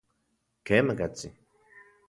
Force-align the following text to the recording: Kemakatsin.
Kemakatsin. 0.65 1.33